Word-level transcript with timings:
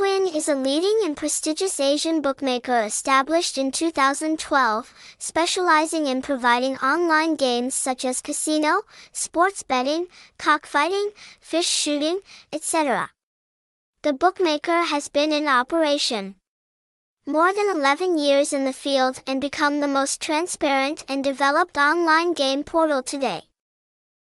Cwin 0.00 0.34
is 0.34 0.48
a 0.48 0.54
leading 0.54 1.00
and 1.04 1.14
prestigious 1.14 1.78
Asian 1.78 2.22
bookmaker 2.22 2.80
established 2.80 3.58
in 3.58 3.70
2012, 3.70 4.94
specializing 5.18 6.06
in 6.06 6.22
providing 6.22 6.78
online 6.78 7.34
games 7.34 7.74
such 7.74 8.06
as 8.06 8.22
casino, 8.22 8.80
sports 9.12 9.62
betting, 9.62 10.06
cockfighting, 10.38 11.10
fish 11.38 11.68
shooting, 11.68 12.20
etc. 12.50 13.10
The 14.00 14.14
bookmaker 14.14 14.84
has 14.84 15.08
been 15.08 15.32
in 15.32 15.46
operation 15.46 16.36
more 17.26 17.52
than 17.52 17.68
11 17.68 18.16
years 18.16 18.54
in 18.54 18.64
the 18.64 18.72
field 18.72 19.22
and 19.26 19.38
become 19.38 19.80
the 19.80 19.86
most 19.86 20.18
transparent 20.18 21.04
and 21.10 21.22
developed 21.22 21.76
online 21.76 22.32
game 22.32 22.64
portal 22.64 23.02
today. 23.02 23.49